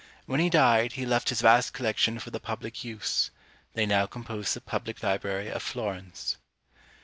[0.25, 3.29] When he died, he left his vast collection for the public use;
[3.75, 6.37] they now compose the public library of Florence.